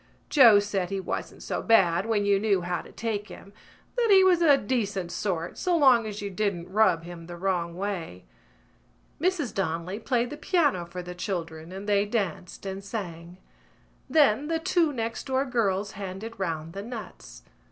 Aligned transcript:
Joe 0.31 0.57
said 0.57 0.89
he 0.89 0.99
wasn't 0.99 1.43
so 1.43 1.61
bad 1.61 2.07
when 2.07 2.25
you 2.25 2.39
knew 2.39 2.61
how 2.63 2.81
to 2.81 2.91
take 2.91 3.27
him, 3.27 3.53
that 3.95 4.09
he 4.09 4.23
was 4.23 4.41
a 4.41 4.57
decent 4.57 5.11
sort 5.11 5.59
so 5.59 5.77
long 5.77 6.07
as 6.07 6.23
you 6.23 6.31
didn't 6.31 6.71
rub 6.73 7.03
him 7.03 7.27
the 7.27 7.37
wrong 7.37 7.75
way. 7.77 8.25
Mrs 9.21 9.53
Donnelly 9.53 9.99
played 9.99 10.31
the 10.31 10.37
piano 10.37 10.87
for 10.87 11.03
the 11.03 11.13
children 11.13 11.71
and 11.71 11.87
they 11.87 12.05
danced 12.07 12.65
and 12.65 12.83
sang. 12.83 13.37
Then 14.09 14.47
the 14.47 14.57
two 14.57 14.91
next 14.91 15.27
door 15.27 15.45
girls 15.45 15.91
handed 15.91 16.39
round 16.39 16.73
the 16.73 16.81
nuts. 16.81 17.43